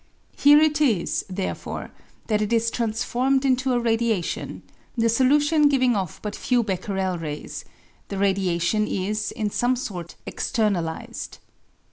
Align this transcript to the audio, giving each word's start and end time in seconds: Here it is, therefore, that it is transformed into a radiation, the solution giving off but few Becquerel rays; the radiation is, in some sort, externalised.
Here 0.35 0.57
it 0.59 0.81
is, 0.81 1.23
therefore, 1.29 1.91
that 2.25 2.41
it 2.41 2.51
is 2.51 2.71
transformed 2.71 3.45
into 3.45 3.71
a 3.71 3.79
radiation, 3.79 4.63
the 4.97 5.09
solution 5.09 5.69
giving 5.69 5.95
off 5.95 6.19
but 6.23 6.35
few 6.35 6.63
Becquerel 6.63 7.19
rays; 7.21 7.65
the 8.07 8.17
radiation 8.17 8.87
is, 8.87 9.31
in 9.31 9.51
some 9.51 9.75
sort, 9.75 10.15
externalised. 10.25 11.37